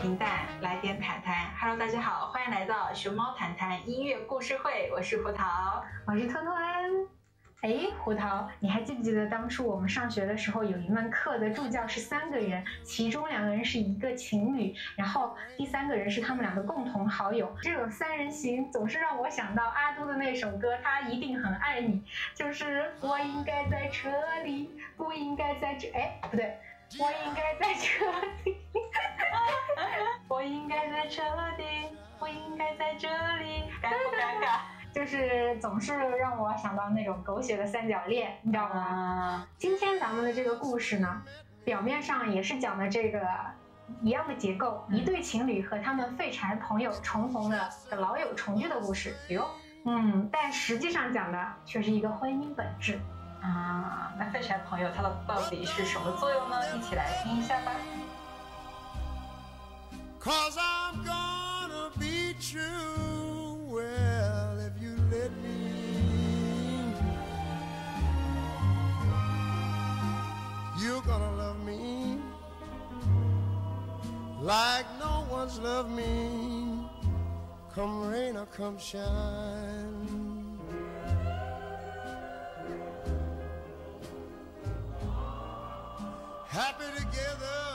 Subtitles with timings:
[0.00, 1.50] 平淡，来点谈谈。
[1.58, 6.88] Hello，大家好，欢迎来到熊猫谈谈音乐故事会，我是胡桃，我是托托安。
[7.62, 17.52] 哎，胡桃，你还记不记得当初我们上学的时候，有一门课的助教是三个人，其中两个人是一个情侣，然后第三个人是他们两个共同好友。
[17.60, 22.04] 这种三人行总是让我想到阿杜的那首歌，他一定很爱你，
[22.36, 24.08] 就是我应该在车
[24.44, 26.56] 里，不应该在这，哎，不对。
[26.98, 28.06] 我应该在车
[28.44, 28.56] 里，
[30.28, 31.22] 我应该在车
[31.56, 31.64] 里，
[32.18, 33.64] 我应该在这里。
[33.82, 34.60] 尴不尴尬？
[34.92, 39.46] 就是总是让我想到那种狗血的三角恋，你知道吗？
[39.56, 41.22] 今天咱们的这个故事呢，
[41.64, 43.20] 表面上也是讲的这个
[44.02, 49.14] 一样的结构，一对情侣和他们废柴朋友重逢的的老友重聚的故事。
[49.28, 49.46] 哟，
[49.84, 52.98] 嗯，但实际上讲的却是一个婚姻本质。
[53.40, 56.56] 啊，那废柴朋友他的到底是什么作用呢？
[56.76, 57.70] 一起来听一下吧。
[60.20, 63.56] Cause I'm gonna be true.
[63.68, 66.92] Well, if you let me,
[70.80, 72.18] you're gonna love me
[74.40, 76.84] like no one's loved me.
[77.74, 80.58] Come rain or come shine.
[86.48, 87.67] Happy together.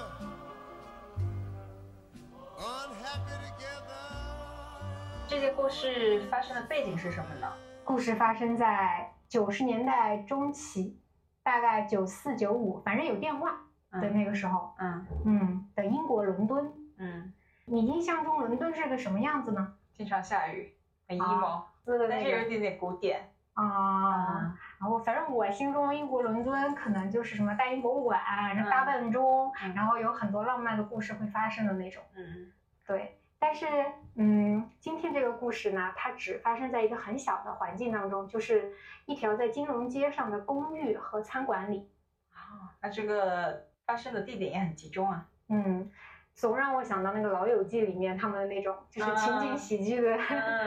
[5.34, 7.52] 这些故事发生的背景是什么呢？
[7.84, 11.02] 故事发生在九十年代中期，
[11.42, 13.52] 大概九四九五，反正有电话
[13.94, 14.76] 的那个时候。
[14.78, 16.72] 嗯嗯，的英国伦敦。
[17.00, 17.34] 嗯，
[17.66, 19.74] 你印象中伦敦是个什么样子呢？
[19.98, 20.72] 经常下雨，
[21.08, 23.32] 很 emo，但是有一点点古典。
[23.54, 28.22] 啊，然后反正我心中英国伦敦可能就是什么大英博物馆，
[28.54, 32.04] 然后大笨钟，然后有很多浪漫的故事会发生的那种。
[32.16, 32.52] 嗯，
[32.86, 33.18] 对。
[33.44, 33.68] 但是，
[34.16, 38.72] 嗯，今天这个故事呢，它只发生在一个很小的环境当中，就是
[39.06, 41.90] 一条在金融街上的公寓和餐馆里。
[42.32, 45.28] 啊，那这个发生的地点也很集中啊。
[45.50, 45.92] 嗯，
[46.34, 50.18] 总让我想到那个《老友记》里面他们的那种就是情景喜剧的。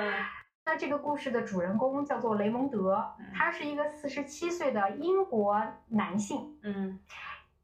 [0.66, 3.02] 那这个故事的主人公叫做雷蒙德，
[3.34, 6.58] 他是一个四十七岁的英国男性。
[6.62, 7.00] 嗯，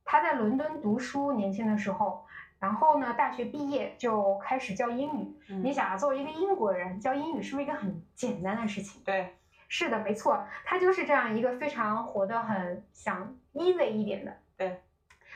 [0.06, 2.24] 他在伦敦读书，年轻的时候，
[2.62, 5.36] 然后呢，大学毕业就开始教英语。
[5.48, 9.02] 你想啊，作为一个英国人教英语，是不是一个很简单的事情？
[9.04, 9.34] 对，
[9.66, 14.32] 是的，没错，他就是这样一个非常活得很想 easy 一点的。
[14.56, 14.80] 对，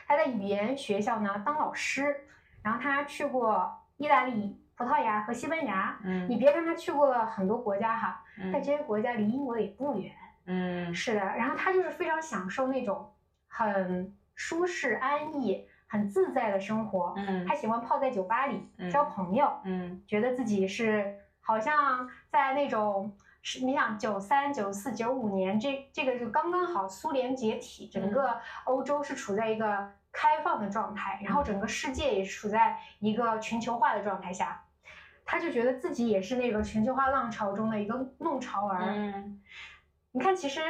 [0.07, 2.15] 他在语言学校呢当老师，
[2.63, 4.63] 然后他去过意大利。
[4.77, 8.23] 葡萄牙和西班牙，嗯，你别看他去过了很多国家哈，
[8.53, 10.13] 但这些国家离英国也不远，
[10.45, 11.19] 嗯，是的。
[11.19, 13.11] 然后他就是非常享受那种
[13.47, 34.63] 很舒适、安逸、很自在的生活，嗯，他喜欢泡在酒吧里交朋友，嗯，觉得自己是好像在那种是，你想九三、九四、九五年这这个就刚刚好苏联解体，整个欧洲是处在一个开放的状态，然后整个世界也处在一个全球化的状态下。
[35.29, 38.93] 他就觉得自己也是那个全球化浪潮中的一个弄潮儿。
[38.95, 39.41] 嗯，
[40.11, 40.61] 你看，其实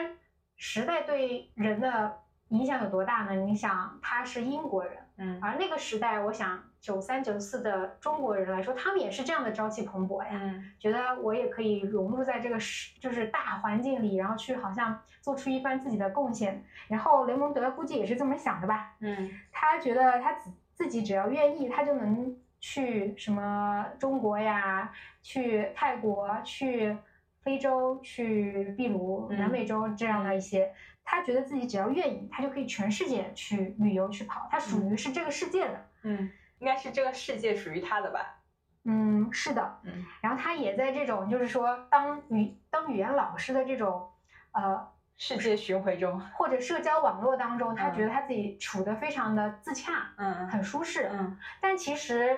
[0.55, 3.33] 时代对人的影响有多大呢？
[3.33, 16.63] 你想，他是英国人，嗯，而那个时代，我想九三九四的中国人来说，他们也是这样的朝气蓬勃呀，嗯，觉得我也可以融入在这个时就是大环境里，然后去好像做出一番自己的贡献。
[16.87, 22.35] 然后雷蒙德估计也是这么想的吧，嗯，他觉得他自自己只要愿意，他就能。
[22.59, 24.91] 去什么中国呀？
[25.21, 26.27] 去泰国？
[26.43, 26.97] 去
[27.43, 27.99] 非洲？
[28.01, 30.73] 去秘鲁、南美洲这样的一些，
[31.09, 34.49] 他觉得自己只要愿意，他就可以全世界去旅游去跑。
[34.51, 36.29] 他属于是这个世界的，嗯，
[36.59, 38.41] 应该是这个世界属于他的吧？
[38.83, 40.05] 嗯，是的，嗯。
[40.21, 44.11] 然后他也在这种就是说当语当语言老师的这种
[44.51, 51.39] 呃世界巡回中，或者社交网络当中，他觉得他自己处的非常的自洽，嗯，很舒适，嗯。
[51.61, 52.37] 但其实。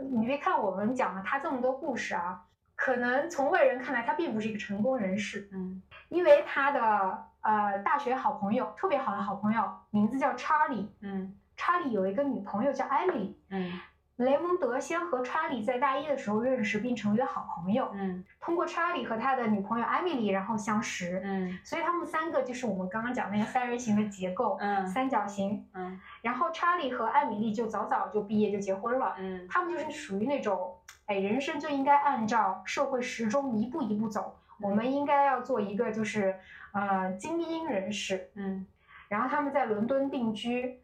[0.00, 2.40] 你别看我们讲了他这么多故事啊，
[2.76, 13.80] 可能从外人看来他并不是一个成功人士，嗯，因为他的呃大学好朋友，特别好的好朋友，名字叫查理，嗯，查理有一个女朋友叫艾米丽，嗯。
[14.18, 17.88] 雷蒙德先和查理在大一的时候认识，并成为了好朋友。
[17.94, 21.22] 嗯，通过查理和他的女朋友艾米丽，然后相识。
[21.22, 24.56] 嗯，所以他们三个就是我们刚刚讲那个三人行的结构。
[24.58, 25.64] 嗯，三角形。
[25.72, 29.14] 嗯，然后查理和艾米丽就早早就毕业就结婚了。
[29.18, 30.74] 嗯，他们就是属于那种，
[31.06, 34.36] 哎，人生就应该按照社会时钟一步一步走。
[34.60, 36.38] 我们应该要做一个就是
[36.72, 38.30] 呃精英人士。
[38.34, 38.66] 嗯，
[39.08, 40.82] 然后他们在伦敦定居。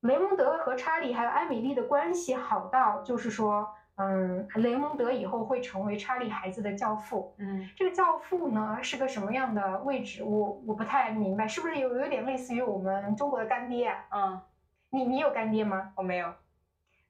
[0.00, 3.66] 雷蒙德和查理还有艾米丽的关系好到，就是说，
[3.96, 7.34] 嗯，雷蒙德以后会成为查理孩子的教父。
[7.38, 10.22] 嗯，这个教父呢是个什么样的位置？
[10.22, 14.04] 我我不太明白，是不是有有点类似于我们中国的干爹啊？
[14.12, 14.40] 嗯，
[14.90, 15.92] 你你有干爹吗？
[15.96, 16.32] 我没有，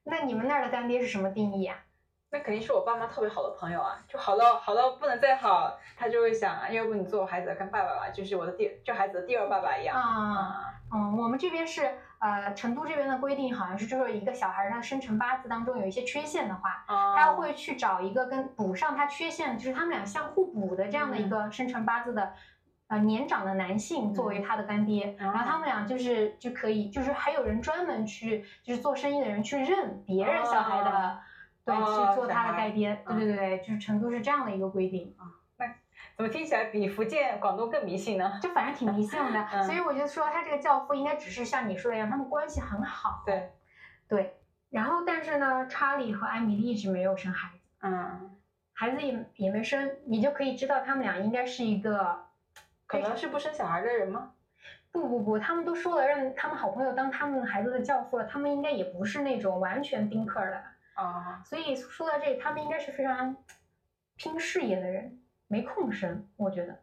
[0.03, 1.77] 那你们那儿的干爹是什么定义啊？
[2.29, 9.95] 那肯定是我爸妈特别好的朋友啊，就好到好到不能再好，他就会想，要不你做我孩子的干爸爸吧，就是我的第就孩子的第二爸爸一样。
[9.95, 11.89] 啊，嗯，我们这边是
[12.19, 22.33] 呃，成都这边的规定好像是，就是一个小孩儿他生辰八字当中有一些缺陷的话，啊，他会去找一个跟补上他缺陷，就是他们俩相互补的这样的一嗯个生辰八字的。
[22.89, 31.19] 呃，年长的男性作为他的干爹，嗯然后他们俩就是就可以，就是还有人专门去，就是做生意的人去认别人小孩的，哦
[31.67, 35.27] 对，哦去做他的小孩干爹，对嗯对对对，就是成都是这样的一个规定啊。
[36.15, 38.37] 怎么听起来比福建、广东更迷信呢？
[38.41, 43.21] 就反正挺迷信的，嗯 所以我就说他这个教父应该只是像你说的一样，他们关系很好。
[43.25, 43.51] 对，
[44.07, 44.35] 对，
[44.71, 48.35] 然后但是呢，查理和艾米丽一直没有生孩子，嗯，
[48.73, 52.25] 孩子也也没生，你就可以知道他们俩应该是一个，
[52.87, 54.31] 可能是不生小孩的人吗？
[54.91, 60.63] 不不不，他们都说了让他们好朋友当他们孩子的教父了，他们应该也不是那种完全丁克的，
[60.97, 63.37] 啊，所以说到这里，他们应该是非常
[64.15, 66.73] 拼事业的人，没空生，我觉得。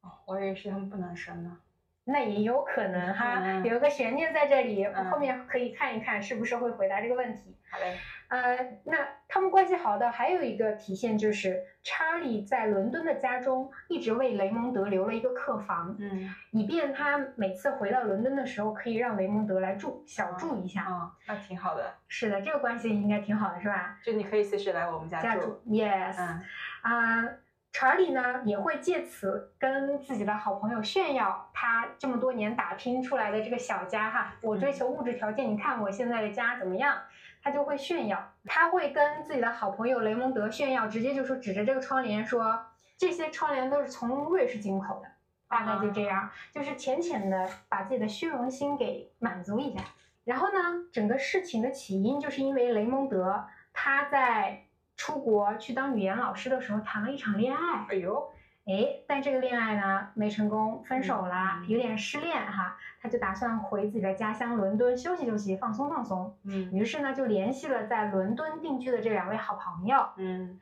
[0.00, 1.56] 哦，我以为是他们不能生呢。
[2.02, 7.56] 那也有可能哈，嗯有个悬念在这里，嗯后面可以看一看是不是会回答这个问题。
[7.70, 7.96] 好嘞，
[8.34, 8.96] 呃，那
[9.28, 20.82] 他们关系好的还有一个体现就是，查理在伦敦的家中一直为雷蒙德留了一个客房，嗯，以便他每次回到伦敦的时候可以让雷蒙德来住小住一下。
[20.82, 23.96] 啊，那挺好的，是的，这个关系应该挺好的，是吧？
[24.02, 25.26] 就你可以随时来我们家住。
[25.28, 26.42] 家住，yes，嗯
[26.82, 27.28] 啊、
[27.74, 36.96] 查理呢也会借此跟自己的好朋友炫耀他这么多年打拼出来的这个小家哈，我追求物质条件，你看我现在的家怎么样？
[37.42, 42.64] 他就会炫耀，他会跟自己的好朋友雷蒙德炫耀，直接就说指着这个窗帘说，
[42.96, 45.08] 这些窗帘都是从瑞士进口的，
[45.48, 49.82] 大概就这样，就是浅浅的把自己的虚荣心给满足一下。
[50.22, 50.60] 然后呢，
[50.92, 54.63] 整个事情的起因就是因为雷蒙德他在
[54.96, 58.32] 出国去当语言老师的时候谈了一场恋爱，哎呦，
[58.64, 66.36] 哎，但这个恋爱呢没成功，分手啦，嗯有点失恋哈，他就打算回自己的家乡伦敦休息休息，放松放松。
[66.44, 70.08] 嗯于是呢，就联系了在伦敦定居的这两位好朋友。
[70.16, 70.60] 嗯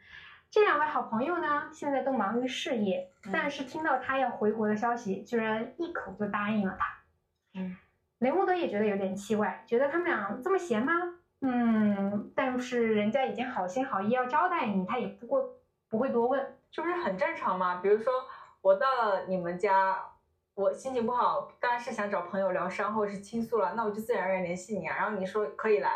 [0.51, 6.87] 这两位好朋友呢，现在都忙于事业，嗯但是听到他要回国的消息，居然一口就答应了他。
[7.55, 7.77] 嗯，
[8.19, 10.93] 雷蒙德也觉得有点奇怪，觉得他们俩这么闲吗？
[11.43, 15.45] 嗯，但是人家已经好心好意要招待你，他也不过
[15.89, 16.57] 不会多问。
[16.71, 17.81] 这不是很正常吗？
[17.83, 18.13] 比如说
[18.61, 19.99] 我到了你们家，
[20.55, 24.97] 我心情不好，当然是想找朋友疗伤或者是倾诉了，那我就自然而然联系你啊。
[24.97, 25.91] 然后你说可以来，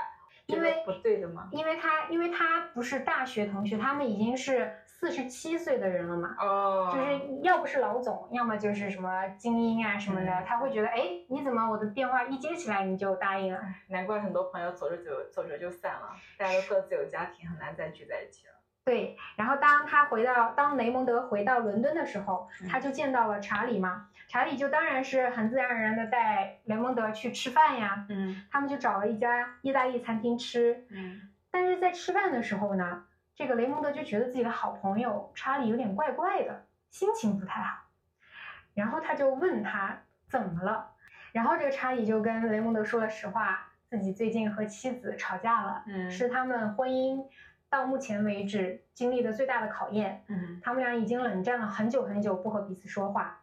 [0.46, 1.48] 因为不对的吗？
[1.52, 10.44] 因为他因为他不是大学同学，他们已经是四十七岁的人了嘛，哦，就是要不是老总，要么就是什么精英啊什么的，嗯。
[10.46, 13.60] 他会觉得，哎，你怎么我的电话一接起来你就答应了？
[13.88, 18.54] 难怪很多朋友走着走走着就散了，大家都各自有家庭，很难再聚在一起了。
[18.86, 22.68] 对，然后当他回到当雷蒙德回到伦敦的时候，嗯。
[22.68, 28.42] 他就见到了查理嘛，查理就当然是很自然而然的带雷蒙德去吃饭呀，嗯。
[28.50, 31.20] 他们就找了一家意大利餐厅吃，嗯。
[31.50, 33.04] 但是在吃饭的时候呢，
[33.36, 37.84] 这个雷蒙德就觉得自己的好朋友查理有点怪怪的，心情不太好，
[38.72, 40.92] 然后他就问他怎么了，
[41.32, 46.10] 然后这个查理就跟雷蒙德说了实话，自己最近和妻子吵架了，嗯。
[46.10, 47.26] 是他们婚姻
[47.68, 50.58] 到目前为止经历的最大的考验，嗯。
[50.62, 53.42] 他们俩已经冷战了很久很久，不和彼此说话。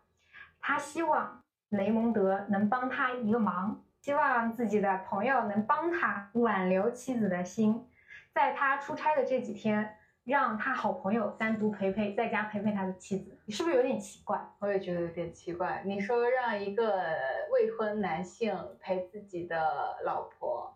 [0.60, 7.88] 他希望雷蒙德能帮他一个忙，希望自己的朋友能帮他挽留妻子的心，
[8.34, 13.38] 在他出差的这几天，让他好朋友单独陪陪，在家陪陪他的妻子。
[13.46, 14.40] 你是不是有点奇怪？
[14.60, 15.84] 我也觉得有点奇怪。
[15.86, 17.04] 你说让一个
[17.52, 20.76] 未婚男性陪自己的老婆，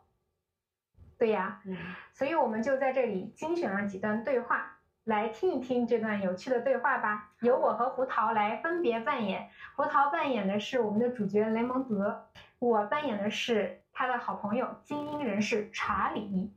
[1.17, 1.75] 对呀，嗯
[2.13, 7.31] 所以我们就在这里精选了几段对话，来听一听这段有趣的对话吧。
[7.41, 12.27] 由我和胡桃来分别扮演，胡桃扮演的是我们的主角雷蒙德，
[12.59, 16.53] 我扮演的是他的好朋友精英人士查理。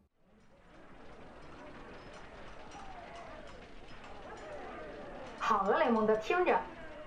[5.51, 6.57] 好了，雷蒙德，听着，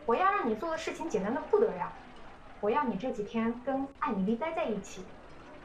[0.05, 1.89] 我要让你做的事情简单的不得了，
[2.59, 5.05] 我要你这几天跟艾米丽待在一起，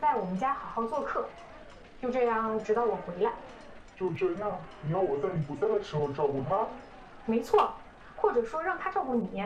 [0.00, 1.28] 在我们家好好做客，
[2.00, 3.32] 就这样直到我回来。
[3.96, 6.68] 就这样，你要我在你不在的时候照顾他？
[7.26, 7.74] 没错，
[8.14, 9.44] 或者说让他照顾你，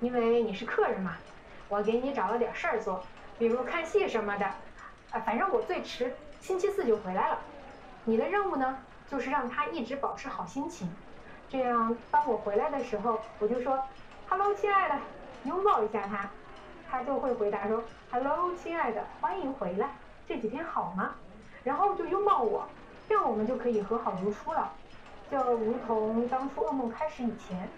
[0.00, 1.16] 因为你是客人嘛。
[1.68, 3.04] 我给你找了点事儿做，
[3.38, 4.46] 比如看戏什么的。
[5.12, 7.38] 啊，反正我最迟星期四就回来了。
[8.04, 8.78] 你的任务呢，
[9.08, 10.90] 就是让他一直保持好心情，
[11.54, 13.80] 这样当我回来的时候，我就说
[14.28, 14.96] “hello，亲爱的”，
[15.46, 16.28] 拥抱一下他，
[16.90, 17.80] 他就会回答说
[18.10, 19.90] “hello，亲爱的，欢迎回来，
[20.26, 21.14] 这几天好吗？”
[21.62, 22.66] 然后就拥抱我，
[23.08, 24.72] 这样我们就可以和好如初了，
[25.30, 27.68] 就如同当初噩梦开始以前。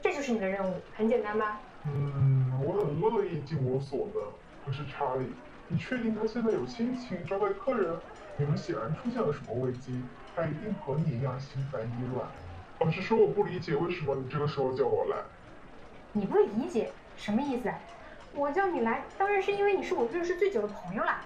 [0.00, 1.60] 这就是你的任务，很简单吧？
[1.84, 4.22] 嗯，我很乐意尽我所能。
[4.64, 5.30] 可是查理，
[5.68, 7.94] 你确定他现在有心情招待客人？
[8.38, 10.02] 你们显然出现了什么危机，
[10.34, 12.26] 他一定和你一样心烦意乱。
[12.78, 15.16] 老实说，我不理解为什么你这个时候叫我来。
[16.12, 17.72] 你不理解什么意思？
[18.34, 21.22] 我叫你来，当然是因为你是我认识最久的朋友啦。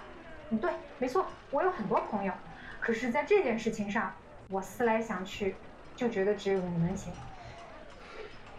[0.49, 2.33] 嗯，对，没错，我有很多朋友。
[2.79, 4.13] 可是，在这件事情上，
[4.49, 5.55] 我思来想去，
[5.95, 7.11] 就觉得只有你能行。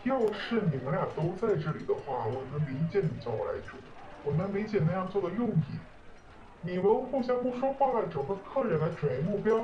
[0.04, 3.76] 要是你们俩都在这里的话，我能理解你叫我来住，
[4.22, 5.64] 我能理解那样做的用意。
[6.60, 9.60] 你们互相不说话，找个客人来转移目标，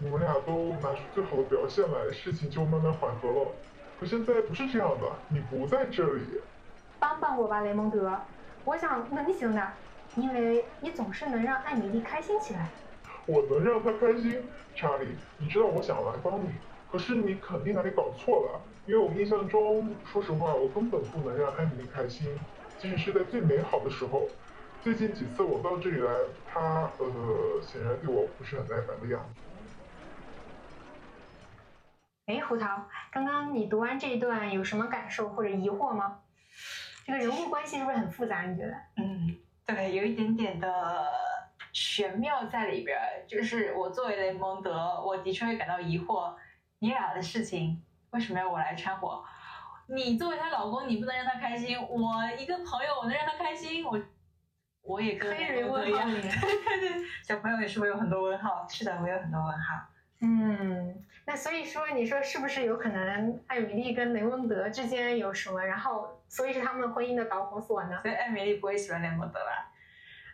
[0.00, 3.48] 你们俩都拿出最好的表现来，事情就慢慢缓和了。
[3.98, 6.22] 可现在不是这样的，你不在这里。
[7.00, 8.16] 帮帮我吧，雷蒙德，
[8.64, 9.72] 我想能行的，
[10.14, 12.68] 因为你总是能让艾米丽开心起来。
[13.26, 14.40] 我能让她开心，
[14.76, 16.50] 查理，你知道我想来帮你，
[16.92, 22.38] 可是你肯定哪里搞错了，因为我印象中，说实话，我根本不能让艾米丽开心，
[22.78, 24.28] 即使是在最美好的时候。
[24.80, 26.12] 最近几次我到这里来，
[26.46, 27.06] 她呃
[27.66, 29.40] 显然对我不是很耐烦的样子。
[32.28, 36.20] 哎，胡桃，刚刚你读完这一段有什么感受或者疑惑吗？
[37.06, 38.42] 这个人物关系是不是很复杂？
[38.42, 38.74] 你觉得？
[38.98, 41.06] 嗯，对，有一点点的
[41.72, 43.24] 玄妙在里边儿。
[43.26, 46.34] 就是我作为雷蒙德，我的确会感到疑惑，
[46.80, 49.24] 你俩的事情为什么要我来掺和？
[49.86, 53.98] 你作为她老公，你不能让她开心，我一个朋友，我能让她开心，我。
[54.82, 59.86] 我也跟黑人问号脸， 对对对，小朋友也是会有很多问号，是的，我有很多问号。
[60.20, 68.00] 嗯，那所以说，你说是不是有可能艾米丽跟雷蒙德之间有什么，然后所以是他们婚姻的导火索呢？
[68.02, 69.70] 所以艾米丽不会喜欢雷蒙德吧？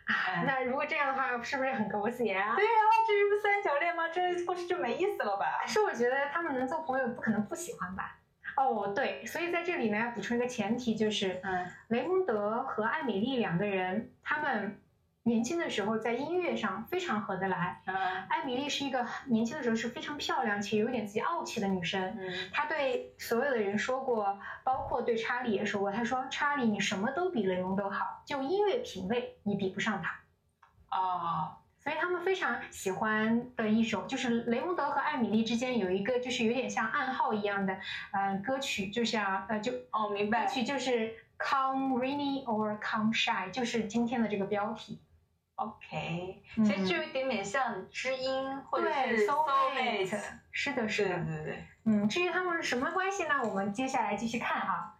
[0.05, 2.55] 啊，那如果这样的话，是不是很狗血啊？
[2.55, 2.71] 对呀，
[3.07, 4.09] 这不三角恋吗？
[4.09, 5.65] 这故事就没意思了吧？
[5.67, 8.17] 是我觉得他们能做朋友，不可能不喜欢吧？
[8.55, 14.79] 哦，对，所以在这里呢，要补充一个前提，就是，嗯，雷蒙德和艾米丽两个人，他们
[15.27, 17.81] 年轻的时候在音乐上非常合得来。
[17.85, 17.95] 嗯，
[18.29, 21.99] 艾米丽是一个年轻的时候是非常漂亮且有点自己傲气的女生。
[22.19, 30.19] 嗯，她对所有的人说过，包括对查理也说过，她说：“查理，你什么都比雷蒙德好，就音乐品味，你比不上他。”
[30.95, 31.55] 哦。
[31.79, 37.79] 所以他们非常喜欢的一首，就是雷蒙德和艾米丽之间有一个，就是有点像暗号一样的，
[38.11, 44.99] 嗯，歌曲，就像呃，就哦，明白，歌曲就是 Come rainy or come shine，就是今天的这个标题。
[45.55, 50.05] OK，其实就有一点点像知音或者是 soulmate，
[50.51, 51.65] 是的，是的，对对对。
[51.85, 53.41] 嗯，至于他们什么关系呢？
[53.43, 54.95] 我们接下来继续看哈。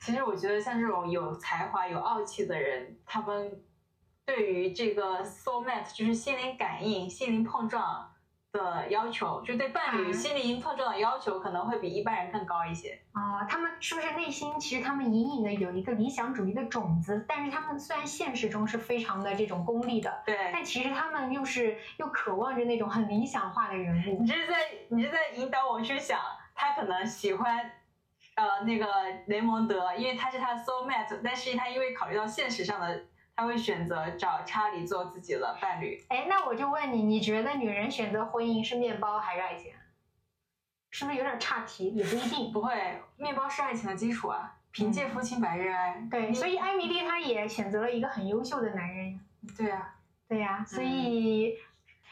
[0.00, 3.62] 其实我觉得像这种有才华、有傲气的人，他们。
[4.26, 8.10] 对于这个 soul mate 就是心灵感应、心灵碰撞
[8.58, 13.00] 的要求，就对伴侣心灵碰撞的要求可能会比一般人更高一些。
[13.12, 17.24] 啊，他们是不是内心其实他们隐隐的有一个理想主义的种子？
[17.28, 24.20] 但是他们虽然现实中是非常的这种功利的，对，但其实他们又是又渴望着那种很理想化的人物。
[24.20, 24.54] 你这是在
[24.88, 26.20] 你是在引导我去想，
[26.54, 27.72] 他可能喜欢
[28.36, 28.86] 呃那个
[29.26, 33.02] 雷蒙德，因为他是他的 soul mate，但是他因为考虑到现实上的。
[33.36, 36.04] 他会选择找查理做自己的伴侣。
[36.08, 39.72] 哎，那我就问你，你觉得女人选择婚姻是面包还是爱情？
[40.90, 41.88] 是不是有点岔题？
[41.90, 42.52] 也不一定。
[42.52, 44.56] 不会，面包是爱情的基础啊。
[44.70, 46.06] 凭借夫妻百日哀。
[46.10, 49.20] 对，所以艾米丽她也选择了一个很优秀的男人。
[49.56, 49.94] 对呀，
[50.28, 51.54] 对呀，所以。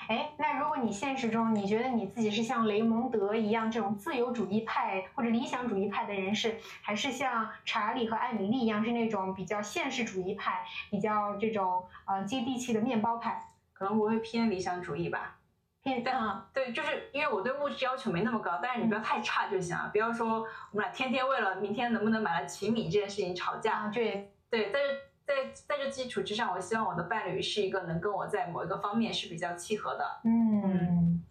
[0.08, 13.48] 哎，那如果你现实中你觉得你自己是像雷蒙德一样这种自由主义派或者理想主义派的人士，还是像查理和艾米丽一样是那种比较现实主义派、比较这种呃接地气的面包派？
[13.72, 15.38] 可能我会偏理想主义吧。
[15.82, 19.88] 偏但对，就是因为我对物质要求没那么高，但是你不要太差就行了。
[19.92, 20.40] 不要说
[20.72, 23.88] 我们俩天天为了明天能不能买了奇米这件事情吵架。
[23.88, 24.88] 对对，但是。
[25.34, 30.20] 在在这基础之上，我希望我的伴侣是一个能跟我在某一个方面是比较契合的。
[30.24, 31.24] 嗯，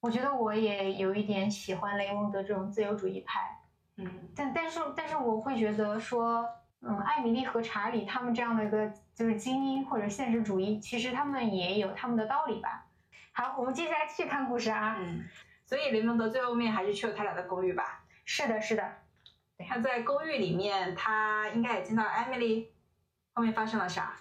[0.00, 3.60] 我觉得我也有一点喜欢雷蒙德这种自由主义派。
[3.96, 6.46] 嗯，但但是但是我会觉得说，
[6.82, 12.86] 嗯，艾米丽和查理他们这样的一个就是精英或者现实主义，其实他们也有他们的道理吧。
[13.32, 14.96] 好，我们接下来继续看故事啊。
[14.98, 15.24] 嗯，
[15.64, 18.04] 所以雷蒙德最后面还是去了他俩的公寓吧？
[18.24, 18.92] 是的，是的。
[19.66, 22.70] 他在公寓里面，他应该也见到了艾米丽。
[23.36, 24.14] 后面发生了啥？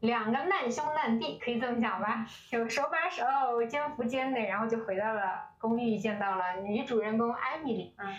[0.00, 2.26] 两个难兄难弟，可以这么讲吧？
[2.50, 7.94] 有手把手、肩负肩的，然后就回到了公寓，见到了女主人公艾米丽。
[7.96, 8.14] 嗯，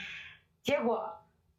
[0.64, 1.16] 结果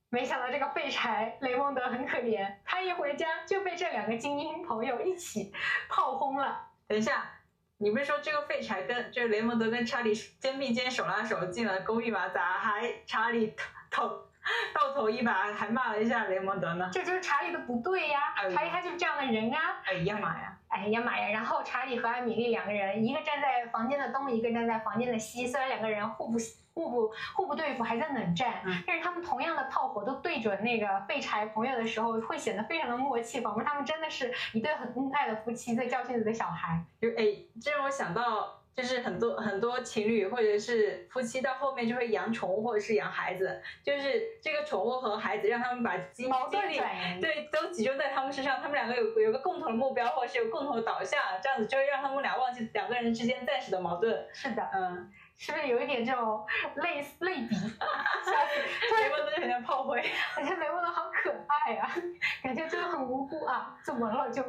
[0.09, 5.53] 没想到这个废柴雷蒙德很可怜，他一回家就被这两个精英朋友一起
[5.89, 6.71] 炮轰了。
[6.89, 7.31] 等一下，
[7.79, 12.29] 你不是说这个废柴跟这雷蒙德跟查理肩并肩手拉手进了公寓吗？
[12.31, 13.55] 咋还查理
[13.93, 14.25] 头
[14.75, 16.89] 头到头一把还骂了一下雷蒙德呢？
[16.93, 19.77] 这就是查理的不对呀，哎查理他就是这样的人啊。
[19.85, 20.57] 哎呀妈呀！
[20.69, 21.29] 哎呀妈呀！
[21.31, 25.47] 然后查理和艾米丽两个人，一个站在房间的东，一个站在房间的西。
[25.47, 26.39] 虽然两个人互不
[26.73, 36.81] 互不互不对付，还在冷战，嗯但是他们同样的炮火都对准那个废柴朋友的时候，会显得非常的默契，仿佛他们真的是一对很恩爱的夫妻在教训自己的小孩。
[37.01, 46.81] 就哎，这让我想到，就是很多很多情侣或者是夫妻到后面就会养宠物或者是养孩子，就是这个宠物和孩子让他们把精力，
[47.21, 54.27] 对都集中在他们身上，他们两个有有个共同的目标或者是有共同的导向，这样子就会让他们俩忘记两个人之间暂时的矛盾。
[54.33, 57.57] 是的，嗯，是不是有一点这种类似类比？
[57.57, 60.05] 雷蒙德就很像炮灰，
[60.37, 61.91] 感觉雷蒙德好可爱啊，
[62.45, 64.45] 感觉真的很无辜啊，怎么了就？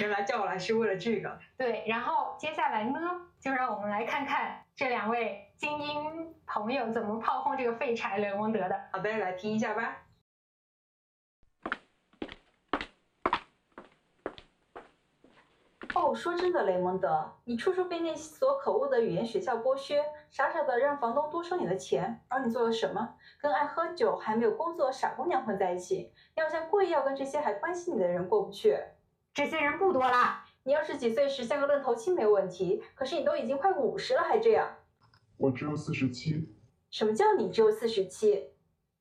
[0.00, 1.38] 原来叫我来是为了这个。
[1.56, 2.98] 对，然后接下来呢，
[3.40, 8.88] 就让我们来看看这两位精英朋友怎么炮轰这个废柴雷蒙德的。
[8.90, 9.96] 好的，来听一下吧。
[16.12, 23.14] 哦，说真的，雷蒙德，你处处被那所可恶的语言学校剥削，傻傻的让房东多收你的钱，而你做了什么？
[23.40, 28.78] 跟爱喝酒还没有工作的傻姑娘混在一起，你好像故意要跟这些还关心你的人过不去。
[29.32, 34.68] 这些人不多啦，你要是几岁时像个愣头青没问题，可是你都已经快五十了还这样。
[35.38, 36.54] 我只有四十七，
[36.90, 38.50] 什么叫你只有四十七？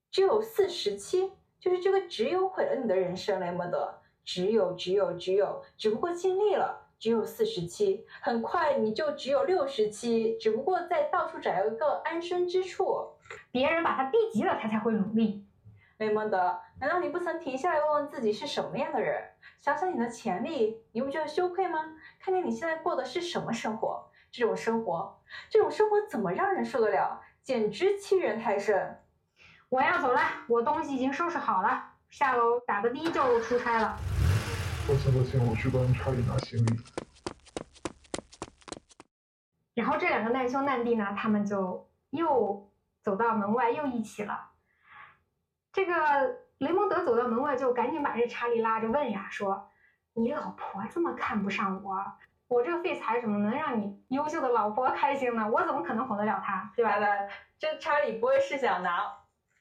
[0.09, 3.97] 只有四十七，就是这个只有毁了你的人生，雷蒙德。
[4.23, 8.05] 只有，只有，只有，只不过尽力了，只有四十七。
[8.21, 13.09] 很快你就只有六十七，只不过在到处找一个安身之处。
[13.51, 15.43] 别人把他逼急了，他才会努力。
[15.97, 19.19] 雷蒙德，难道你不曾停下来问问自己是什么样的人？
[19.57, 21.79] 想想你的潜力，你不觉得羞愧吗？
[22.19, 24.07] 看看你现在过的是什么生活？
[24.31, 27.19] 这种生活，这种生活怎么让人受得了？
[27.41, 28.99] 简直欺人太甚！
[29.69, 33.97] 我要走了，我东西已经收拾好了，下楼打个的就出差了。
[34.91, 36.77] 抱歉抱歉，我去帮查理拿行李。
[39.73, 42.69] 然后这两个难兄难弟呢，他们就又
[43.01, 44.49] 走到门外，又一起了。
[45.71, 45.93] 这个
[46.57, 49.71] 雷蒙德走到门外，就赶紧把这查理拉着问呀，说
[50.11, 51.95] ：“你老婆这么看不上我，
[52.49, 55.49] 我这个废材怎么能让你优秀的老婆开心呢？
[55.49, 56.97] 我怎么可能哄得了她，对吧？”
[57.57, 59.03] 这查理不会是想拿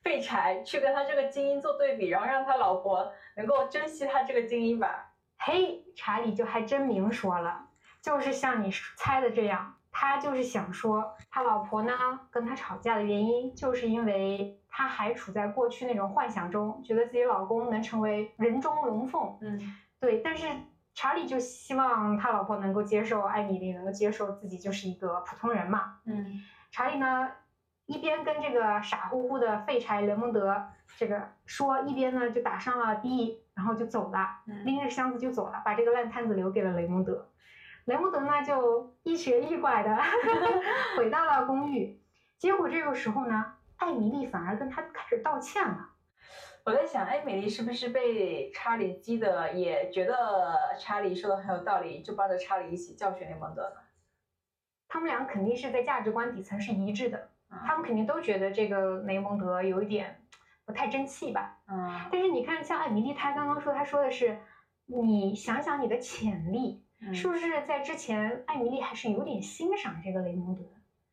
[0.02, 5.09] 废柴去跟他这个精英做对比，然后让他老婆能够珍惜他这个精英吧？
[5.42, 7.68] 嘿，查理就还真明说了，
[8.02, 11.92] 就是像你猜的这样，他就是想说，他老婆呢
[12.30, 19.38] 跟他吵架的原因，就是因为他还处在过去那种幻想中，觉得自己老公能成为人中龙凤。
[19.40, 19.58] 嗯，
[19.98, 20.46] 对，但是
[20.94, 26.00] 查理就希望他老婆能够接受艾米丽，能够接受自己就是一个普通人嘛。
[26.04, 27.30] 嗯，查理呢，
[27.86, 30.62] 一边跟这个傻乎乎的废柴雷蒙德
[30.98, 37.28] 这个说，一边呢就打上了的，然后就走了，嗯拎着箱子就走了，把这个烂摊子留给了雷蒙德。
[37.84, 39.94] 雷蒙德呢就一瘸一拐的
[40.96, 42.00] 回到了公寓，
[42.38, 45.90] 结果这个时候呢，艾米丽反而跟他开始道歉了。
[46.64, 53.76] 我在想，艾米丽是不是被查理激的，也觉得查理说的很有道理，就帮着查理一起教训雷蒙德呢？
[54.88, 57.28] 他们俩肯定是在价值观底层是一致的，
[57.66, 60.19] 他们肯定都觉得这个雷蒙德有一点
[60.70, 61.58] 不太争气吧。
[61.66, 64.38] 嗯但是你看，像艾米丽，她刚刚说，她说的是，
[64.86, 70.62] 你想想你的潜力，嗯，是不是在之前，艾米丽还是有点欣赏这个雷蒙德，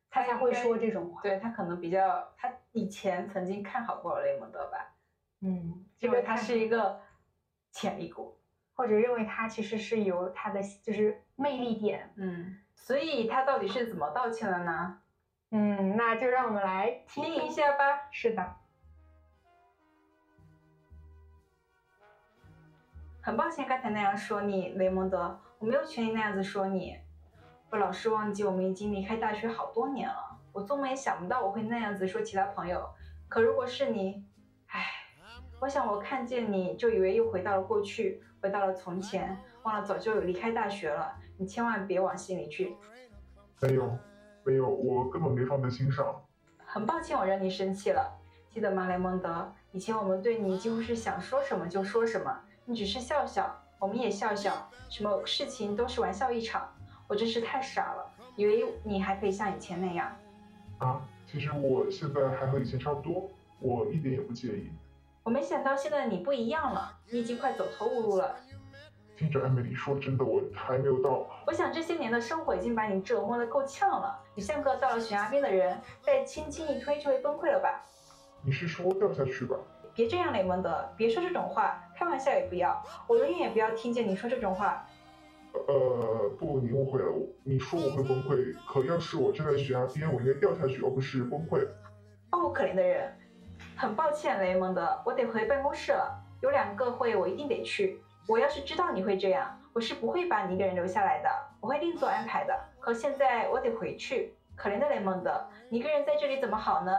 [0.08, 1.20] 她才会说这种话。
[1.22, 4.94] 对她可能比较，她以前曾经看好过雷蒙德吧，
[5.40, 7.00] 嗯，因为他是一个
[7.72, 8.36] 潜力股。
[8.74, 12.14] 或者认为他其实是有他的就是魅力点。
[12.16, 15.00] 嗯，所以他到底是怎么道歉的呢？
[15.50, 17.50] 嗯，那就让我们来听听一。
[17.50, 18.08] 下吧。
[18.12, 18.54] 是的，
[23.28, 26.96] 很抱歉刚才那样说你，雷蒙德，我没有权利那样子说你。
[27.70, 32.88] 我老是忘记我们已经离开大学好多年了，我做梦也想不到我会那样子说其他朋友。
[33.28, 34.24] 可如果是你，
[34.68, 34.82] 唉，
[35.60, 41.14] 我想我看见你就以为又回到了过去，回到了从前，忘了早就有离开大学了。
[41.36, 42.74] 你千万别往心里去。
[43.60, 43.94] 没有，
[44.42, 46.18] 没有，我根本没放在心上。
[46.64, 48.10] 很抱歉我让你生气了，
[48.48, 49.52] 记得吗，雷蒙德？
[49.72, 52.34] 以前我们对你几乎是想说什么就说什么，
[52.70, 56.70] 你只是笑笑，我们也笑笑，什么事情都是玩笑一场。
[57.06, 60.14] 我真是太傻了，以为你还可以像以前那样。
[60.76, 64.70] 啊，其实我现在还和以前差不多，我一点也不介意。
[65.22, 68.36] 我没想到现在的你不一样了，你已经快走投无路了。
[69.16, 71.26] 听着艾米丽说，真的我还没有到。
[71.46, 77.82] 我想这些年的生活已经把你折磨得够呛了，你像个到了悬崖边的人，再轻轻一推就会崩溃了吧？
[78.42, 79.56] 你是说掉下去吧？
[79.94, 84.86] 别这样，雷蒙德，别说这种话，开玩笑也不要，我永远也不要听见你说这种话。
[85.52, 91.66] 呃，不，你误会了，你说我会崩溃，可要是我站在悬崖边，我应该掉下去，而不是崩溃。
[92.30, 93.12] 哦，可怜的人，
[93.76, 98.00] 很抱歉，雷蒙德，我得回办公室了，有两个会我一定得去。
[98.28, 101.28] 我要是知道你会这样，我是不会把你一个人留下来的，
[101.60, 102.56] 我会另做安排的。
[102.78, 106.92] 可现在我得回去，可怜的雷蒙德，你一个人在这里怎么好呢？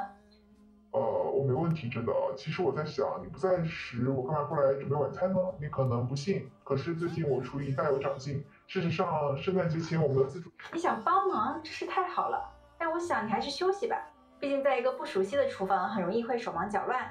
[1.40, 2.12] 呃，我没问题，真的。
[2.36, 5.40] 其实我在想，你不在时，我干嘛过来准备晚餐呢？
[5.60, 8.44] 你可能不信，可是最近我厨艺大有长进。
[8.68, 10.52] 事实上，圣诞节前我们的自助……
[10.74, 12.52] 你想帮忙，真是太好了。
[12.78, 13.96] 但我想你还是休息吧，
[14.40, 17.10] 毕竟在一个不熟悉的厨房，很容易会手忙脚乱。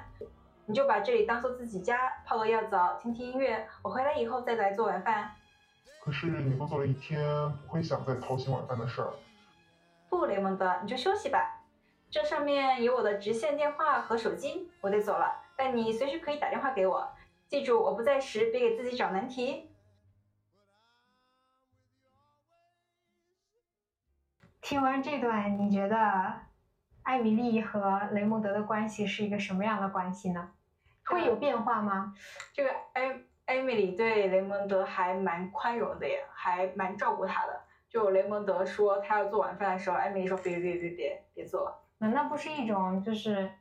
[0.65, 3.67] 你就把这里当做自己家，泡个药澡，听听音乐。
[3.81, 5.31] 我回来以后再来做晚饭。
[6.03, 7.23] 可是你工作了一天，
[7.65, 9.09] 不会想再操心晚饭的事儿。
[10.09, 11.58] 不，雷蒙德，你就休息吧。
[12.11, 14.71] 这上面有我的直线电话和手机。
[14.81, 17.07] 我得走了，但你随时可以打电话给我。
[17.47, 19.69] 记住，我不在时别给自己找难题。
[24.61, 26.41] 听完这段，你觉得
[27.03, 30.51] 艾米丽和雷蒙德的关系是一个什么样的关系呢？
[31.05, 32.13] 会有变化吗？
[32.53, 37.61] 这个艾艾米丽对雷蒙德还蛮宽容的耶，还蛮照顾他的。
[37.87, 41.78] 就雷蒙德说他要做晚饭的时候，艾米丽说别别别别别做了。
[41.99, 43.51] 那那不是一种就是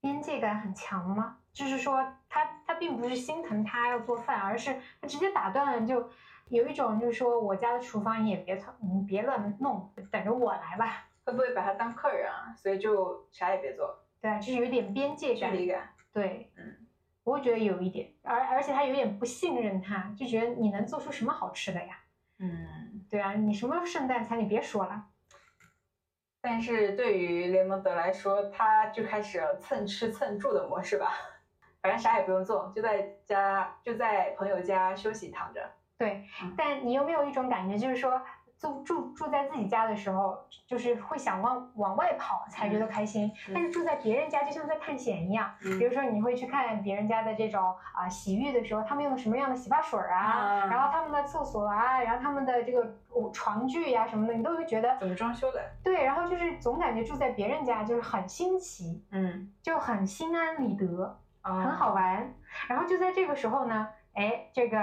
[0.00, 1.36] 边界感很强吗？
[1.52, 6.08] 就是说他他并不是心疼他要做饭，而是他直接打断了，就
[6.48, 11.08] 有一种就是说我家的厨房你也别你别乱弄，等着我来吧。
[11.24, 12.54] 会不会把他当客人啊？
[12.56, 13.98] 所以就啥也别做。
[14.20, 15.50] 对啊，就是有点边界感。
[15.50, 15.88] 距离感。
[16.12, 16.86] 对，嗯，
[17.24, 21.98] 我会觉得有一点，而而且他有点不信任他，就觉得你能做出什么好吃的呀？
[22.38, 25.06] 嗯，对啊，你什么圣诞餐你别说了。
[26.48, 31.10] 但是对于雷蒙德来说，他就开始蹭吃蹭住的模式吧，
[31.82, 35.60] 反正啥也不用做，就在家就在朋友家休息躺着。
[35.98, 36.24] 对，
[36.56, 38.22] 但你有没有一种感觉，就是说？
[38.58, 43.30] 住住住在自己家的时候，就是会想往往外跑才觉得开心。
[43.52, 45.52] 但是住在别人家，就像在探险一样。
[45.60, 52.96] 比如说，你会去看别人家的这种啊洗浴的时候，他们用的什么样的洗发水啊，然后他们的厕所啊，然后他们的这个
[53.32, 55.60] 床具呀什么的，你都会觉得怎么装修的？
[55.84, 62.34] 对，然后就是总感觉住在别人家就是很新奇，嗯，就很心安理得，很好玩。
[62.68, 64.78] 然后就在这个时候呢，哎，这个。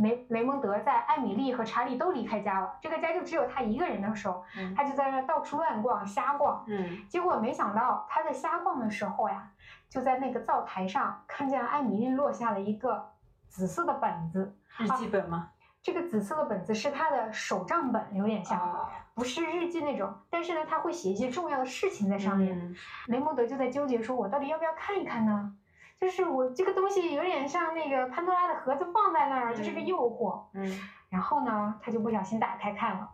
[0.00, 4.44] 雷雷蒙德在艾米丽和查理都离开家了，这个家就只有他一个人的时候，
[4.76, 6.64] 他就在那到处乱逛瞎逛。
[6.66, 9.48] 嗯，结果没想到他在瞎逛的时候呀，
[9.88, 13.12] 就在那个灶台上看见艾米丽落下了一个
[13.48, 15.50] 紫色的本子，日记本吗？
[15.82, 22.74] 这个紫色的本子是他的手账本，有点像，不是日记那种，但是呢，他会写一些重要的事情在上面。
[23.06, 25.54] 雷蒙德就在纠结，说我到底要不要看一看呢？
[26.00, 30.44] 就是我这个东西有点像那个潘多拉的盒子放在那儿，就是个诱惑。
[30.54, 30.78] 嗯，
[31.08, 33.08] 然后呢，他就不小心打开看了，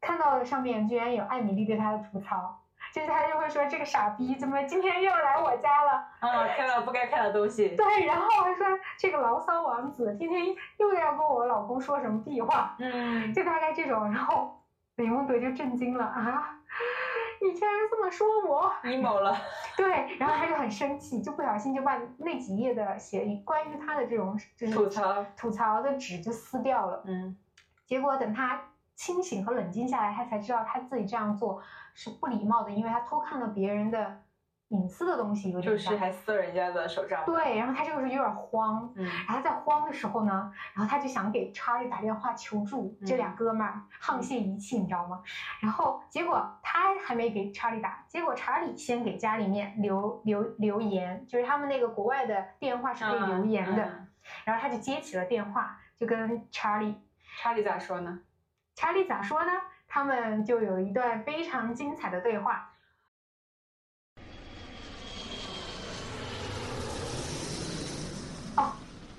[0.00, 2.60] 看到了上面居然有艾米丽对他的吐槽，
[2.94, 5.92] 就是他就会说这个傻逼怎么今天又来我家了？
[6.20, 7.76] 啊，看到不该看的东西。
[7.76, 8.66] 对，然后还说
[8.98, 10.46] 这个牢骚王子天天
[10.78, 12.74] 又要跟我老公说什么屁话？
[12.78, 14.10] 嗯，就大概这种。
[14.10, 14.62] 然后
[14.96, 16.54] 雷蒙德就震惊了啊。
[17.40, 19.36] 你竟然这么说我，emo 了，
[19.76, 27.36] 对，然后他就很生气，就不小心就把那几页的写关于他的这种就是吐槽吐槽的纸就撕掉了，嗯，
[27.86, 28.60] 结果等他
[28.94, 31.62] 清醒和冷静下来，他才知道他自己这样做
[31.94, 34.22] 是不礼貌的，因为他偷看了别人的。
[34.68, 37.24] 隐私的东西有点就是还撕人家的手账。
[37.24, 45.22] 对，然后他这个时候有点慌，嗯，然后在慌的时候呢，然后他就想给查理打电话求助，这俩哥们儿沆瀣一气，你知道吗？
[45.60, 54.06] 然后结果他还没给查理打，结果查理先给家里面留留留言，就是他们那个国外的电话是可以留言的，
[54.44, 56.94] 然后他就接起了电话，就跟查理，
[57.40, 58.20] 查理咋说呢？
[58.74, 59.50] 查理咋说呢？
[59.90, 62.67] 他们就有一段非常精彩的对话。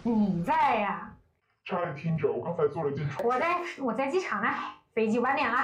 [0.03, 1.11] 你在呀？
[1.65, 4.47] 查理，听着，我刚才做了一件我在我在机场呢，
[4.93, 5.57] 飞机晚点了。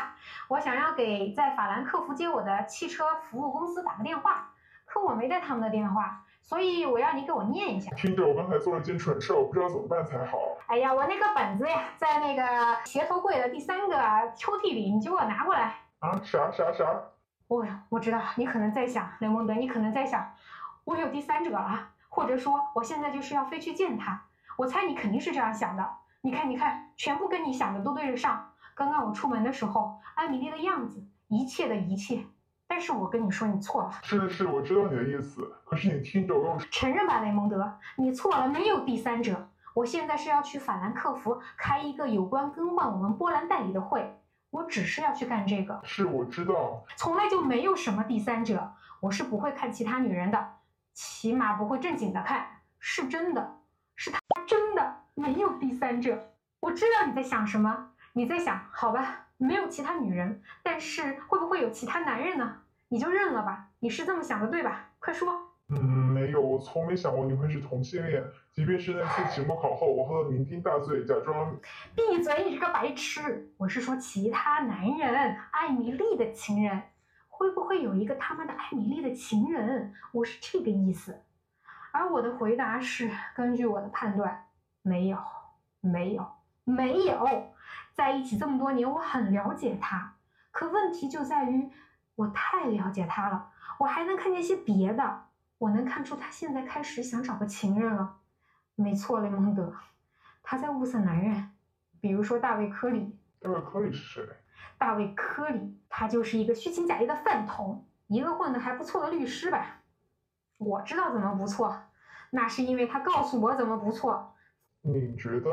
[0.49, 4.51] 我想要给在法兰克福接我的汽车服务公司打个电话，
[4.85, 7.89] 可我没带他们的电话，所以我要你给我念一下。
[7.95, 10.37] 听着，我刚才做了件蠢事，我不知道怎么办才好。
[10.67, 13.95] 哎呀，我那个本子呀，在那个鞋头柜的第三个
[14.35, 15.75] 抽屉里，你就给我拿过来。
[15.99, 16.19] 啊？
[16.23, 16.85] 啥啥啥？
[17.47, 20.33] 我我知道你可能在想，雷蒙德，你可能在想，
[20.83, 24.23] 我有第三者了，或者说我现在就是要飞去见他。
[24.55, 25.85] 我猜你肯定是这样想的。
[26.21, 28.53] 你看，你看，全部跟你想的都对得上。
[28.73, 32.23] 刚刚我出门的时候，艾米丽的样子，一切的一切。
[32.67, 33.91] 但是我跟你说，你错了。
[34.01, 35.53] 是是，我知道你的意思。
[35.65, 39.49] 可是你听着，我承认吧，雷蒙德，你错了，没有第三者。
[39.73, 44.17] 我现在是要去法兰克福开一个有关更换我们波兰代理的会，
[44.51, 45.81] 我只是要去干这个。
[45.83, 48.71] 是，我知道，从来就没有什么第三者。
[49.01, 50.53] 我是不会看其他女人的，
[50.95, 52.47] 起码不会正经的看。
[52.79, 53.59] 是真的，
[53.95, 56.31] 是他真的没有第三者。
[56.59, 59.21] 我知道你在想什么，你在想，好吧。
[59.37, 62.61] 没有其他女人，但是会不会有其他男人呢？
[62.87, 64.91] 你就认了吧，你是这么想的对吧？
[64.97, 65.51] 快说。
[65.67, 68.23] 嗯，没有，我从没想过你会是同性恋。
[68.53, 71.53] 即便是那次期末考后，我喝得酩酊大醉，假装……
[71.93, 73.51] 闭嘴，你这个白痴！
[73.57, 76.81] 我是说其他男人，艾米丽的情人，
[77.37, 79.93] 会不会有一个他妈的艾米丽的情人？
[80.13, 81.21] 我是这个意思。
[81.91, 84.45] 而我的回答是，根据我的判断，
[84.81, 85.17] 没有，
[85.81, 86.25] 没有，
[86.63, 87.27] 没有。
[87.91, 90.15] 在一起这么多年，我很了解他，
[90.51, 91.69] 可问题就在于
[92.15, 93.51] 我太了解他了。
[93.79, 95.25] 我还能看见些别的，
[95.57, 98.17] 我能看出他现在开始想找个情人了。
[98.75, 99.73] 没错，雷蒙德，
[100.41, 101.51] 他在物色男人，
[101.99, 103.17] 比如说大卫·科里。
[103.41, 104.35] 大卫·科里是谁？
[104.77, 109.81] 大卫·科里，他就是一个虚情假意的饭桶，一个混得还不错的律师吧。
[110.57, 111.77] 我知道怎么不错，
[112.29, 114.33] 那是因为他告诉我怎么不错。
[114.81, 115.49] 你觉得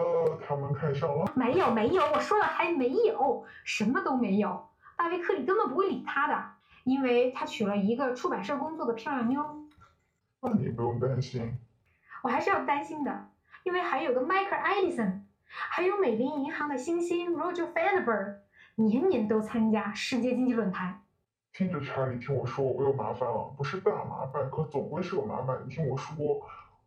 [0.47, 1.33] 他们看上了？
[1.35, 4.69] 没有没有，我说了还没有，什么都没有。
[4.97, 6.45] 大卫·科里根本不会理他的，
[6.85, 9.43] 因为他娶了一个出版社工作的漂亮妞。
[10.41, 11.59] 那你不用担心。
[12.23, 13.29] 我还是要担心的，
[13.65, 18.37] 因为还有个迈克尔·艾利森，还有美林银行的新星 Roger Federer，
[18.85, 21.03] 年年都参加世界经济论坛。
[21.53, 25.63] 听着，查理，听我说，我有麻烦了，不是大麻烦，可总归是有麻烦。
[25.65, 26.17] 你听我说。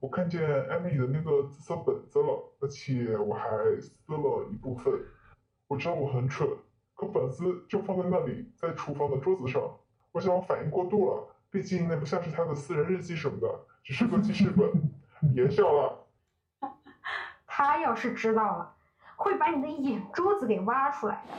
[0.02, 3.48] 我看见艾米的那个紫色本子了，而且我还
[3.80, 4.94] 撕了一部分。
[5.68, 6.48] 我知道我很蠢，
[6.94, 9.64] 可本子就放在那里，在厨房的桌子上。
[10.12, 13.48] 我想我反应过度了，毕竟那不像是他的私人日记什么的，
[13.84, 14.70] 只是个记事本。
[15.34, 16.06] 别笑了。
[17.48, 18.75] 他要是知道了，
[19.16, 21.34] 会把你的眼珠子给挖出来的。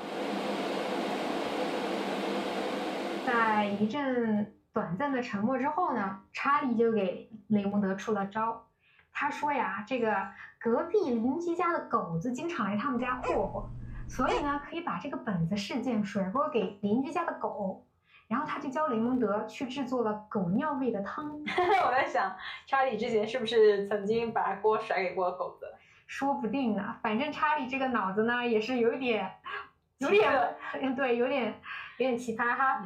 [3.27, 4.53] 在一阵。
[4.73, 8.67] 短暂的沉默之后呢，查理就给雷蒙德出了招。
[9.11, 10.15] 他说呀，这个
[10.61, 13.71] 隔壁邻居家的狗子经常来他们家霍霍，
[14.07, 17.87] 所以呢，可以把这个本子事件甩锅给邻居家的狗。
[18.29, 21.33] 然后他就教雷蒙德去制作了狗尿味的汤。
[21.41, 22.37] 我在想，
[22.67, 25.67] 查理之前是不是曾经把锅甩给过狗子？
[26.07, 26.97] 说不定呢。
[27.03, 29.31] 反正查理这个脑子呢，也是有点，
[29.99, 31.61] 有点，嗯，对，有点，
[31.99, 32.83] 有点奇葩哈。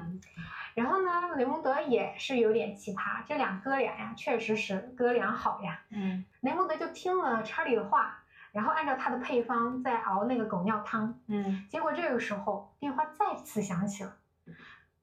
[0.74, 5.80] 然后呢，雷蒙德也是有点奇葩，这俩哥俩呀，确实是哥俩好呀。
[5.90, 11.18] 嗯，雷蒙德就听了查理的话，然后按照他的配方在熬那个狗尿汤。
[11.26, 14.16] 嗯，结果这个时候电话再次响起了。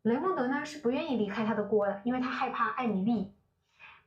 [0.04, 3.34] 雷蒙德呢是不愿意离开他的锅的，因为他害怕艾米丽，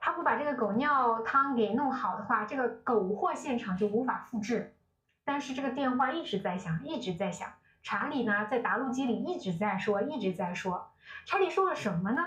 [0.03, 4.75] 他不把这个狗尿汤给弄好的话，这个狗货现场就无法复制。
[5.25, 7.53] 但是这个电话一直在响，一直在响。
[7.83, 10.91] 查理呢在答录机里一直在说，一直在说。
[11.27, 12.23] 查理说了什么呢？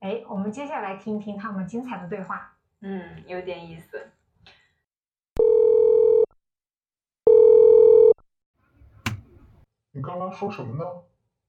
[0.00, 2.56] 哎，我们接下来听一听他们精彩的对话。
[2.80, 4.10] 嗯，有点意思。
[9.92, 10.84] 你刚刚说什么呢？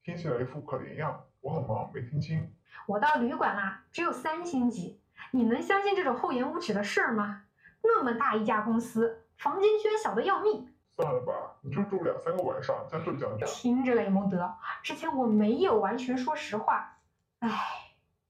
[0.03, 1.23] 听起来一副可怜样。
[1.41, 2.53] 我很忙，没听清。
[2.85, 5.01] 我到旅馆啦，只有三星级。
[5.31, 7.43] 你能相信这种厚颜无耻的事儿吗？
[7.81, 10.71] 那么大一家公司，房间居然小的要命。
[10.95, 13.45] 算了吧，你就住两三个晚上，将就将就。
[13.45, 16.99] 听着，雷蒙德，之前我没有完全说实话。
[17.39, 17.51] 唉，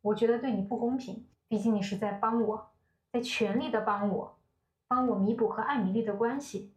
[0.01, 2.71] 我觉得对你不公平，毕竟你是在帮我，
[3.13, 4.39] 在全力的帮我，
[4.87, 6.73] 帮我弥补和艾米丽的关系，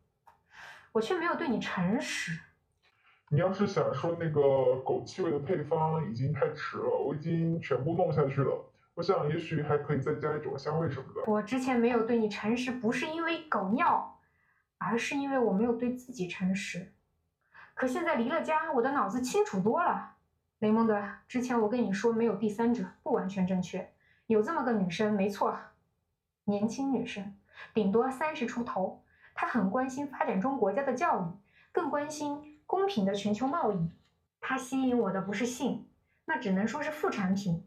[0.93, 2.39] 我却没有对你诚实。
[3.31, 8.68] 你要是想说那个狗气味的配方，已经太迟了，我已经全部弄下去了。
[8.99, 11.23] 我想也许还可以再加一种香味什么的。
[11.31, 14.17] 我之前没有对你诚实，不是因为狗尿。
[14.81, 16.93] 而是因为我没有对自己诚实，
[17.75, 20.15] 可现在离了家，我的脑子清楚多了。
[20.61, 23.93] 雷蒙德，之前我跟你说没有第三者，不完全正确，
[24.29, 25.59] 有这么个女生，没错，
[26.45, 27.37] 年轻女生，
[27.75, 29.03] 顶多三十出头，
[29.35, 31.25] 她很关心发展中国家的教育，
[31.73, 33.91] 更关心公平的全球贸易。
[34.41, 35.89] 她吸引我的不是性，
[36.27, 37.67] 那只能说是副产品。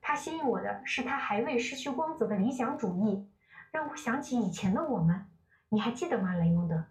[0.00, 3.28] 他吸引我的是他还未失去光泽的理想主义，
[3.70, 5.26] 让我想起以前的我们。
[5.68, 6.84] 你还记得吗，雷蒙德？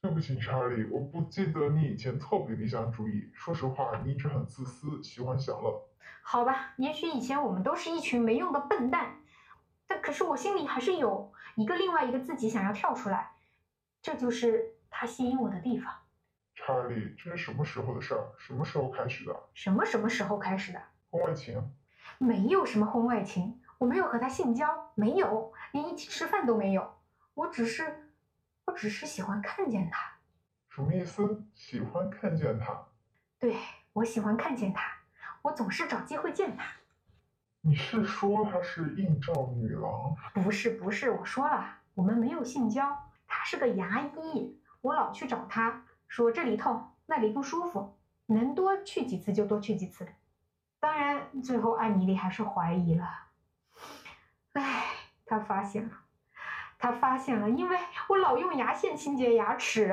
[0.00, 3.32] 对不起，查理，我不记得你以前特别理想主义。
[3.34, 5.88] 说实话，你一直很自私，喜欢享乐。
[6.22, 9.16] 好吧，也许以前我们都是一群没用的笨蛋，
[9.88, 13.32] 但可是我心里还是有一个另外一个自己想要跳出来，
[14.00, 15.92] 这就是他吸引我的地方。
[16.54, 18.32] 查理，这是什么时候的事儿？
[18.38, 19.34] 什么时候开始的？
[19.54, 20.80] 什么什么时候开始的？
[21.10, 21.60] 婚外情？
[22.18, 26.96] 没有什么婚外情，我没有和他性交，没有，连一起吃饭都没有。
[27.34, 28.10] 我只是，
[28.64, 30.18] 我只是喜欢看见他。
[30.68, 31.44] 什么意思？
[31.54, 32.86] 喜欢看见他？
[33.38, 33.56] 对，
[33.92, 34.82] 我喜欢看见他，
[35.42, 36.64] 我总是找机会见他。
[37.60, 40.14] 你是说他是应召女郎？
[40.34, 42.96] 不是，不是，我说了，我们没有性交。
[43.26, 50.08] 他是个牙医，我老去找他，说这里痛，那里不舒服，能多去几次就多去几次。
[50.80, 53.06] 当然，最后艾米丽还是怀疑了。
[54.52, 54.84] 唉，
[55.26, 55.90] 她发现了。
[56.80, 57.76] 他发现了，因为
[58.08, 59.92] 我老用牙线清洁牙齿。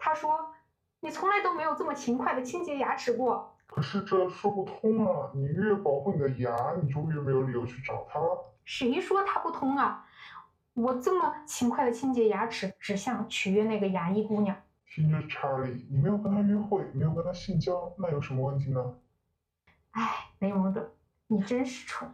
[0.00, 0.52] 他说
[0.98, 5.30] ：“你从来都没有这么勤快的清洁牙齿过。”可是这说不通啊！
[5.34, 8.18] 你越保护你的牙，你就越没有理由去找他。
[8.64, 10.04] 谁说他不通啊？
[10.74, 14.56] 我这么勤快的清洁牙齿，只想取悦那个牙医姑娘。
[14.84, 18.94] 听着，查理，你没有跟他约会，没有跟他性交，那有什么问题呢？
[19.96, 20.92] 哎，雷蒙德，
[21.26, 22.06] 你真是蠢！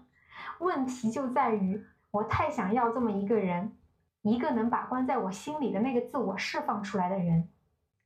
[0.61, 3.77] 问题就在于我太想要这么一个人。
[4.23, 7.49] 一个能把关在我心里的那个自我释放出来的人。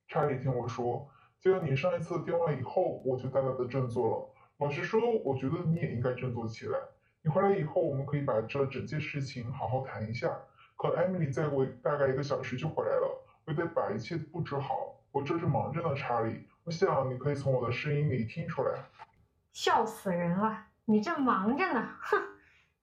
[0.09, 1.07] 查理，听我说，
[1.39, 4.35] 接到你上一次电话以后，我就大大的振作了。
[4.57, 6.79] 老实说，我觉得你也应该振作起来。
[7.21, 10.35] 你回来以后，我们可以把这整件事情好好谈一下。
[10.75, 14.97] 可艾米丽再过大概一个小时就回来了，我得把一切布置好。
[15.13, 16.49] 我这是忙着呢，查理。
[16.65, 18.73] 我想你可以从我的声音里听出来。
[19.57, 20.67] 笑死人了！
[20.85, 22.21] 你正忙着呢，哼，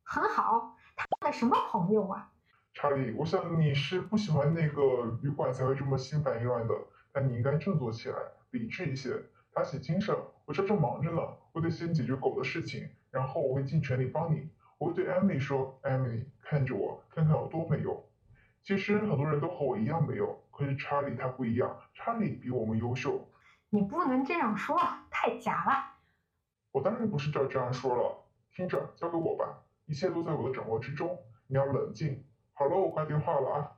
[0.02, 0.76] 很好。
[0.96, 2.32] 他的什么朋友啊？
[2.74, 6.74] 查理，我想你是不喜欢那个旅馆才会这么心烦意乱的，
[7.12, 8.18] 但你应该振作起来，
[8.50, 9.12] 理智一些，
[9.54, 10.18] 打起精神。
[10.46, 14.50] 我这正忙着呢，我得先解决狗的事情，然后我会尽全力帮你。
[14.80, 18.04] 我会对艾米丽说：“艾米丽，看着我，看看我多没用。”
[18.66, 23.30] 其实很多人都和我一样没用，可是查理他不一样，查理比我们优秀。
[23.70, 24.82] 你不能这样说，
[25.12, 25.93] 太假了。
[26.74, 32.26] 我当然不是这这样说了，听着，交给我吧，一切都在我的掌握之中，你要冷静。
[32.54, 33.72] 好了，我挂电话了啊。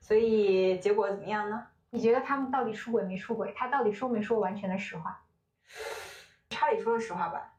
[0.00, 1.66] 所以结果怎么样呢？
[1.90, 3.52] 你觉得他们到底出轨没出轨？
[3.54, 5.22] 他到底说没说完全的实话？
[6.48, 7.56] 查理说的实话吧，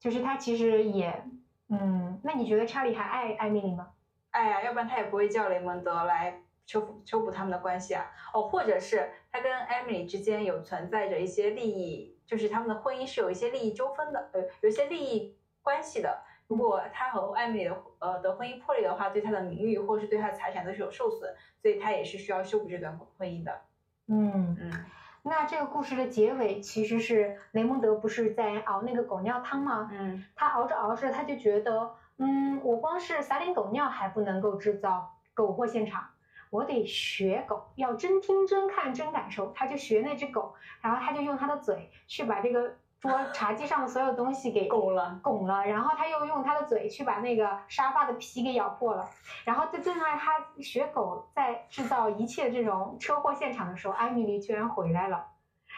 [0.00, 1.24] 就是他其实也，
[1.68, 3.92] 嗯，那你觉得查理还爱艾米丽吗？
[4.30, 8.10] 爱呀，要不然他也不会叫雷蒙德来修复修补他们的关系啊。
[8.32, 16.22] 哦，或者是他跟艾米丽之间有存在着一些利益，就是他们的婚姻是有一些利益纠纷的，呃，有一些利益关系的。
[16.46, 23.62] 如果他和艾米丽的呃的婚姻破裂的话，对他的名誉或是对他的财产都是有受损，所以他也是需要修补这段婚姻的。
[24.08, 24.84] 嗯嗯，
[25.22, 29.88] 那这个故事的结尾其实是雷蒙德不是在熬那个狗尿汤吗？
[29.90, 36.10] 嗯，他熬着熬着他就觉得，嗯，我光是撒点狗尿还不能够制造狗祸现场，
[36.50, 39.52] 我得学狗，要真听真看真感受。
[39.52, 42.76] 他就学那只狗，然后他就用他的嘴去把这个。
[43.00, 49.06] 桌 茶几上的所有东西给拱了，拱了，然后他又用他的嘴去把那个沙发的皮给咬破了，
[49.44, 55.26] 然后在正在他学狗在制造一切这种车祸现场的时候，艾米丽居然回来了。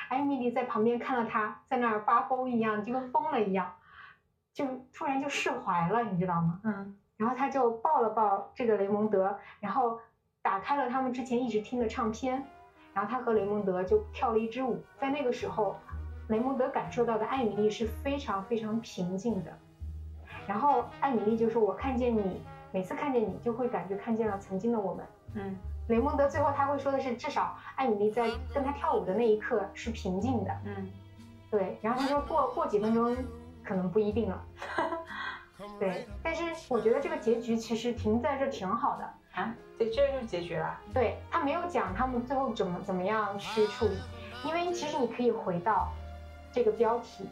[0.09, 3.74] 艾米丽在旁边看到他在那儿发疯一样，就跟疯了一样，
[4.55, 6.61] 就突然就释怀了，你知道吗？
[6.62, 6.96] 嗯。
[7.16, 9.98] 然后他就抱了抱这个雷蒙德，然后
[10.46, 12.40] 打开了他们之前一直听的唱片，
[12.94, 15.74] 然后他和雷蒙德就跳了一支舞，在那个时候。
[16.28, 19.52] 雷蒙德感受到的艾米丽是非常非常平静的，
[20.46, 22.40] 然后艾米丽就说：“我看见你，
[22.72, 25.56] 每次看见你就会感觉看见了曾经的我们。”嗯，
[25.88, 30.88] 雷蒙德最后他会说的是：“至少艾米丽在跟他跳舞的那一刻是平静的。”嗯，
[31.50, 31.77] 对。
[31.81, 33.16] 然后他说：“过过几分钟
[33.64, 34.44] 可能不一定了。
[35.79, 39.04] ”对，但是我觉得这个结局其实停在这挺好的
[39.40, 39.54] 啊。
[39.79, 40.81] 对，这就是结局了。
[40.94, 43.96] 对他没有讲他们最后怎么怎么样去处理，
[44.44, 45.92] 因为其实你可以回到。
[46.52, 47.29] 这个标题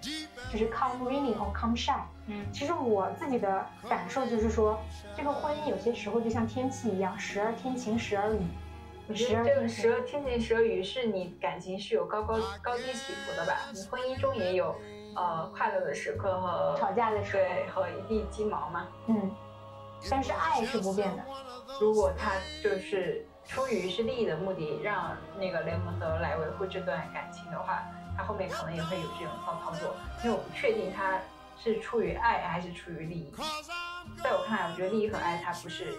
[0.53, 2.03] 就是 come raining or come shine。
[2.27, 4.79] 嗯，其实我自己的感受就是说，
[5.16, 8.41] 这个婚姻有些时候就像天气一样，时而天晴，时而雨。
[9.09, 13.61] 我觉得这个时而天晴，时而雨是你感情是有高高高低起伏的吧？
[13.72, 14.77] 你婚姻中也有
[15.17, 18.87] 呃快乐的时刻和吵架的时候，对，和一地鸡毛嘛。
[19.07, 19.31] 嗯，
[20.11, 21.23] 但是爱是不变的。
[21.81, 27.83] 如果他就是出于是利益的目的，让那个雷蒙德来维护这段感情的话，
[28.17, 31.19] 他后面可能也会有这种骚操作，因为我不确定他
[31.57, 33.33] 是出于爱还是出于利益。
[34.23, 35.99] 在我看来，我觉得利益和爱它不是，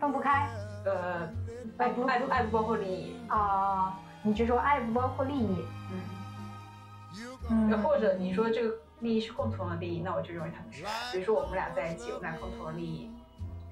[0.00, 0.48] 分不开
[0.84, 1.28] 呃，
[1.76, 6.00] 爱不爱不爱不包括利益，啊、你就说爱不包括利益，嗯，
[7.50, 10.90] 嗯，或者你说这个利益是共同的利益，那我就认为他们是爱。
[11.12, 13.10] 比如说我们俩在一起，我们俩共同的利益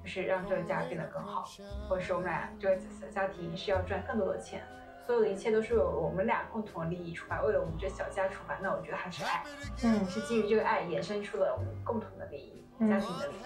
[0.03, 1.45] 就是让这个家变得更好，
[1.87, 4.63] 或者是我们俩这个小家庭是要赚更多的钱，
[5.05, 9.43] 所有的一切都是由我们俩共同的利益出发，为了我们这小家出发，那我觉得还是爱，
[9.83, 13.39] 嗯，是基于这个爱衍生出了我们共同的利益，嗯家庭的利益。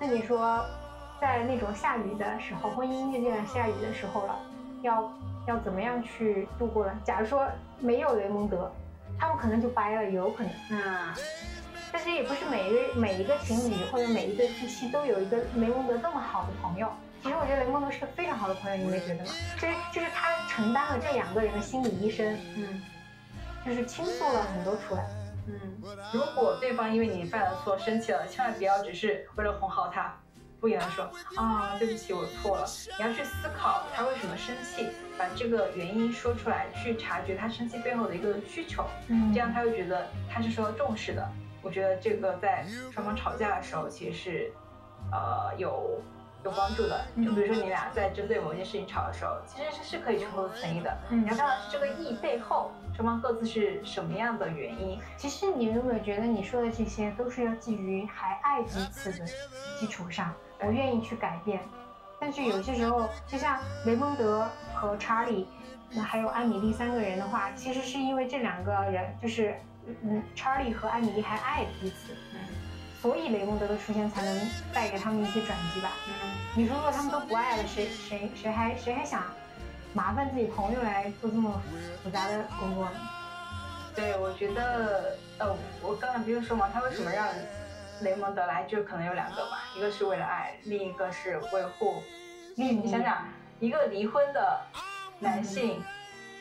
[0.00, 0.64] 那你说，
[1.20, 4.36] 在那种下雨的时候，婚姻阶段下雨的时候了，
[4.82, 5.12] 要
[5.46, 6.92] 要怎么样去度过呢？
[7.04, 7.46] 假如说
[7.78, 8.70] 没有雷蒙德，
[9.20, 10.50] 他们可能就掰了，有可能。
[10.70, 11.14] 那
[11.92, 16.90] 但是也不是每一个每一个情侣或者每一对夫妻都有一个雷蒙德这么好的朋友。
[17.22, 19.30] 其实我觉得雷蒙德是个非常好的朋友，你没觉得吗？
[19.60, 22.80] 就是就是他承担了这两个人的心理医生，嗯
[23.66, 25.04] 就是倾诉了很多出来。
[25.46, 25.82] 嗯，
[26.14, 30.16] 如果对方因为你犯了错生气了，千万不要只是为了哄好他，
[30.60, 32.66] 敷衍的说啊对不起我错了，
[32.98, 34.88] 你要去思考他为什么生气，
[35.18, 41.26] 把这个原因说出来，去察觉他生气背后的一个需求，嗯这样他会觉得他是受到重视的。
[41.62, 44.52] 我觉得这个在双方吵架的时候其实是，
[45.12, 46.00] 呃有
[46.42, 47.04] 有帮助的。
[47.16, 50.96] 就比如说你俩在针对某件事情吵的时候，其实是是可以冲突存疑的。
[51.10, 54.98] 嗯你要看到这个意背后双方各自是什么样的原因。
[55.18, 59.26] 其实你有没有觉得你说的这些都是要基于还爱彼此的
[59.78, 61.60] 基础上，我愿意去改变。
[62.18, 65.48] 但是有些时候，就像雷蒙德和查理，
[65.90, 69.54] 那还有艾米丽三个人的话，其实是因为这两个人就是，
[70.02, 72.40] 嗯，查理和艾米丽还爱彼此，嗯
[73.00, 75.90] 所以雷蒙德的出现才能带给他们一些转机吧。
[76.06, 79.22] 嗯，你说如果他们都不爱了，谁谁谁还谁还想
[79.94, 81.50] 麻烦自己朋友来做这么
[82.04, 83.00] 复杂的工作呢？
[83.94, 87.26] 对，我觉得，呃，我刚才不是说嘛，他为什么让
[88.02, 92.02] 雷蒙德来，就可能有两个嘛，一个是为了爱，另一个是维护
[92.56, 92.72] 利益。
[92.72, 93.24] 你想想，
[93.58, 94.60] 一个离婚的
[95.18, 95.82] 男性，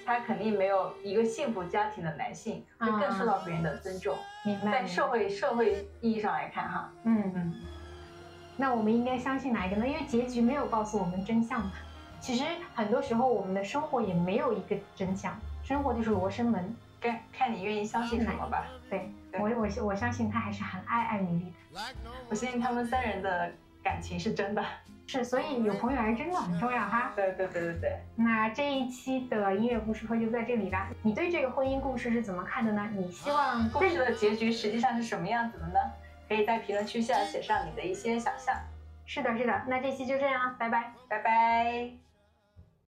[0.05, 4.17] 他肯定没有一个幸福家庭的男性会更受到别人的尊重。
[4.43, 4.71] 明白？
[4.71, 7.31] 在社会社会意义上来看，哈，嗯。
[7.35, 7.53] 嗯，
[8.57, 9.87] 那我们应该相信哪一个呢？
[9.87, 11.71] 因为结局没有告诉我们真相嘛。
[12.19, 12.43] 其实
[12.75, 16.75] 很多时候我们的生活也没有一个真相，生活就是罗生门。
[16.99, 18.65] 看看你愿意相信什么吧。
[18.89, 21.79] 对对我我我相信他还是很爱艾米丽的。
[22.29, 23.51] 我相信他们三人的
[23.83, 24.63] 感情是真的。
[25.05, 27.11] 是，所以有朋友还真的很重要哈。
[27.15, 27.99] 对对对对对。
[28.15, 30.87] 那这一期的音乐故事会就在这里啦。
[31.01, 32.87] 你对这个婚姻故事是怎么看的呢？
[32.95, 35.79] 你希望故事的结局实际上是什么样子的呢？
[36.27, 38.55] 可以在评论区下写上你的一些想象。
[39.07, 39.63] 是的，是的。
[39.67, 40.93] 那这期就这样，拜拜。
[41.07, 42.08] 拜拜。